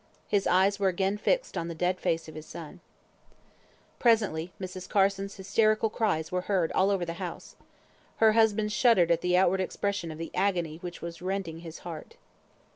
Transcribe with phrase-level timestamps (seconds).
[0.27, 2.79] His eyes were again fixed on the dead face of his son.
[3.99, 4.89] Presently Mrs.
[4.89, 7.55] Carson's hysterical cries were heard all over the house.
[8.17, 12.15] Her husband shuddered at the outward expression of the agony which was rending his heart.